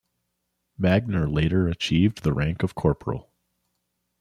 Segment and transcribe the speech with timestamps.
[0.79, 3.29] Magner later achieved the rank of Corporal.